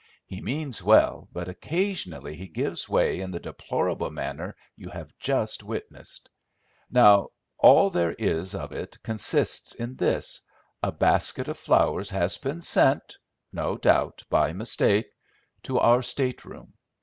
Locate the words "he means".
0.25-0.81